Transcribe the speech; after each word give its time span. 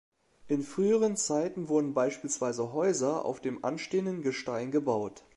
In 0.47 0.63
früheren 0.63 1.15
Zeiten 1.15 1.69
wurden 1.69 1.93
beispielsweise 1.93 2.73
Häuser 2.73 3.23
auf 3.23 3.39
dem 3.39 3.63
anstehenden 3.63 4.23
Gestein 4.23 4.71
gebaut. 4.71 5.25